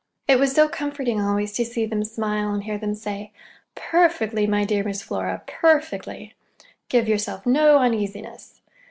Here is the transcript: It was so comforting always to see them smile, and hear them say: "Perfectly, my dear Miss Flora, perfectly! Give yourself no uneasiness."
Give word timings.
It 0.27 0.39
was 0.39 0.51
so 0.53 0.67
comforting 0.67 1.21
always 1.21 1.53
to 1.53 1.63
see 1.63 1.85
them 1.85 2.03
smile, 2.03 2.51
and 2.51 2.63
hear 2.63 2.79
them 2.79 2.95
say: 2.95 3.31
"Perfectly, 3.75 4.47
my 4.47 4.65
dear 4.65 4.83
Miss 4.83 5.03
Flora, 5.03 5.43
perfectly! 5.45 6.33
Give 6.89 7.07
yourself 7.07 7.45
no 7.45 7.77
uneasiness." 7.77 8.61